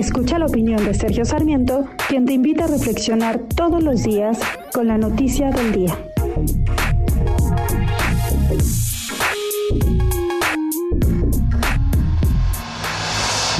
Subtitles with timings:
[0.00, 4.38] Escucha la opinión de Sergio Sarmiento, quien te invita a reflexionar todos los días
[4.72, 5.94] con la noticia del día.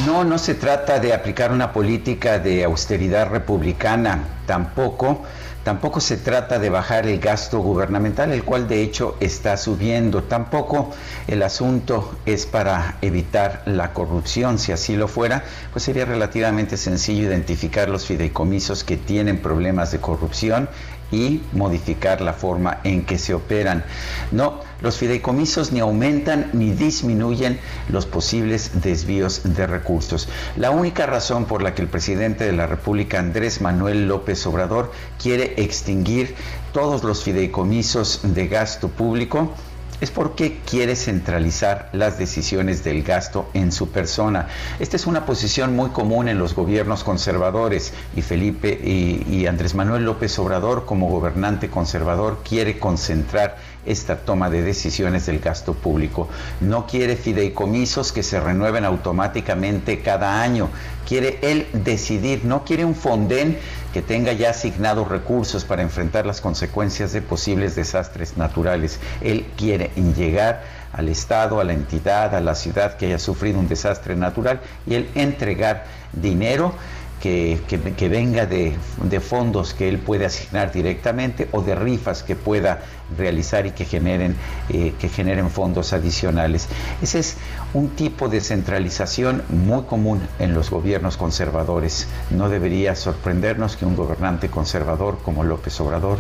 [0.07, 5.21] No, no se trata de aplicar una política de austeridad republicana, tampoco.
[5.65, 10.23] Tampoco se trata de bajar el gasto gubernamental, el cual de hecho está subiendo.
[10.23, 10.91] Tampoco
[11.27, 14.59] el asunto es para evitar la corrupción.
[14.59, 20.01] Si así lo fuera, pues sería relativamente sencillo identificar los fideicomisos que tienen problemas de
[20.01, 20.69] corrupción
[21.13, 23.85] y modificar la forma en que se operan.
[24.31, 27.59] No, los fideicomisos ni aumentan ni disminuyen
[27.89, 30.29] los posibles desvíos de recursos.
[30.57, 34.93] La única razón por la que el presidente de la República, Andrés Manuel López Obrador,
[35.21, 36.35] quiere extinguir
[36.73, 39.53] todos los fideicomisos de gasto público
[40.01, 44.49] es porque quiere centralizar las decisiones del gasto en su persona.
[44.79, 49.75] Esta es una posición muy común en los gobiernos conservadores y Felipe y, y Andrés
[49.75, 56.29] Manuel López Obrador como gobernante conservador quiere concentrar esta toma de decisiones del gasto público.
[56.61, 60.69] No quiere fideicomisos que se renueven automáticamente cada año.
[61.07, 63.59] Quiere él decidir, no quiere un fondén
[63.93, 69.01] que tenga ya asignados recursos para enfrentar las consecuencias de posibles desastres naturales.
[69.21, 73.69] Él quiere llegar al Estado, a la entidad, a la ciudad que haya sufrido un
[73.69, 76.75] desastre natural y él entregar dinero
[77.21, 78.77] que, venga de,
[79.21, 82.81] fondos que él puede asignar directamente o de rifas que pueda
[83.17, 84.37] realizar y que generen,
[84.71, 86.69] eh, que generen fondos adicionales.
[87.03, 87.37] Ese es
[87.75, 92.09] un tipo de centralización muy común en los gobiernos conservadores.
[92.31, 96.19] No debería sorprendernos que un gobernante conservador como López Obrador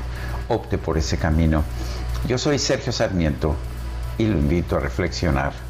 [0.49, 1.65] opte por ese camino.
[2.28, 3.56] Yo soy Sergio Sarmiento
[4.19, 5.69] y lo invito a reflexionar.